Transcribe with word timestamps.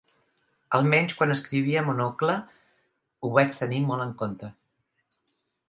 Almenys 0.77 1.13
quan 1.19 1.33
escrivia 1.33 1.83
Monocle 1.91 2.39
ho 3.29 3.33
vaig 3.37 3.55
tenir 3.63 3.85
molt 3.93 4.09
en 4.09 4.17
compte. 4.25 4.53